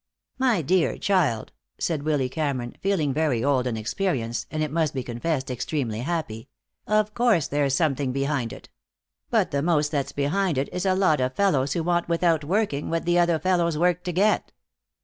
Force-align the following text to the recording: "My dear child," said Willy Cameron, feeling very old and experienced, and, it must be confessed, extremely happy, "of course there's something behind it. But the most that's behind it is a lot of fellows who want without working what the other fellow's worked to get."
"My 0.39 0.63
dear 0.63 0.97
child," 0.97 1.51
said 1.77 2.01
Willy 2.01 2.27
Cameron, 2.27 2.75
feeling 2.81 3.13
very 3.13 3.43
old 3.43 3.67
and 3.67 3.77
experienced, 3.77 4.47
and, 4.49 4.63
it 4.63 4.71
must 4.71 4.95
be 4.95 5.03
confessed, 5.03 5.51
extremely 5.51 5.99
happy, 5.99 6.49
"of 6.87 7.13
course 7.13 7.47
there's 7.47 7.75
something 7.75 8.11
behind 8.11 8.51
it. 8.51 8.67
But 9.29 9.51
the 9.51 9.61
most 9.61 9.91
that's 9.91 10.11
behind 10.11 10.57
it 10.57 10.69
is 10.73 10.87
a 10.87 10.95
lot 10.95 11.21
of 11.21 11.35
fellows 11.35 11.73
who 11.73 11.83
want 11.83 12.09
without 12.09 12.43
working 12.43 12.89
what 12.89 13.05
the 13.05 13.19
other 13.19 13.37
fellow's 13.37 13.77
worked 13.77 14.05
to 14.05 14.11
get." 14.11 14.51